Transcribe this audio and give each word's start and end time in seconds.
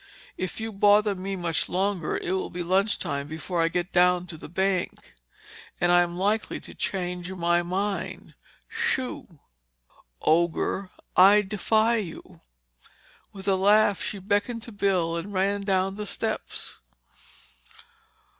"If 0.35 0.59
you 0.59 0.71
bother 0.71 1.13
me 1.13 1.35
much 1.35 1.69
longer, 1.69 2.17
it 2.17 2.31
will 2.31 2.49
be 2.49 2.63
lunch 2.63 2.97
time 2.97 3.27
before 3.27 3.61
I 3.61 3.67
get 3.67 3.91
down 3.93 4.25
to 4.33 4.37
the 4.39 4.49
bank—and 4.49 5.91
I'm 5.91 6.17
likely 6.17 6.59
to 6.59 6.73
change 6.73 7.31
my 7.31 7.61
mind. 7.61 8.33
Shoo!" 8.67 9.39
"Ogre—I 10.23 11.43
defy 11.43 11.97
you!" 11.97 12.41
With 13.31 13.47
a 13.47 13.55
laugh, 13.55 14.01
she 14.01 14.17
beckoned 14.17 14.63
to 14.63 14.71
Bill 14.71 15.17
and 15.17 15.31
ran 15.33 15.61
down 15.61 15.97
the 15.97 16.07
steps. 16.07 16.79